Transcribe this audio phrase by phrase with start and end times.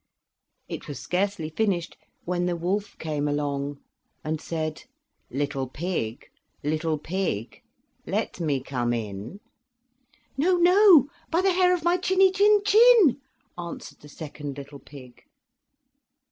[0.67, 1.95] It was scarcely finished
[2.25, 3.79] when the wolf came along,
[4.23, 4.85] and said:
[5.29, 6.25] "Little pig,
[6.63, 7.61] little pig,
[8.07, 9.41] let me come in."
[10.37, 13.21] "No, no, by the hair of my chinny chin chin,"
[13.59, 15.21] answered the second little pig.